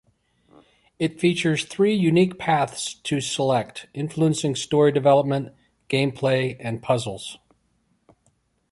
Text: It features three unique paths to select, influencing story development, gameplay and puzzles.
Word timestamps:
It 0.97 1.19
features 1.19 1.63
three 1.63 1.93
unique 1.93 2.39
paths 2.39 2.95
to 3.03 3.21
select, 3.21 3.87
influencing 3.93 4.55
story 4.55 4.91
development, 4.91 5.53
gameplay 5.91 6.57
and 6.59 6.81
puzzles. 6.81 7.37